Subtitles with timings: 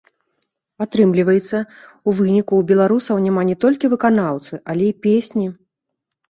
[0.85, 5.47] Атрымліваецца, у выніку ў беларусаў няма не толькі выканаўцы, але і песні.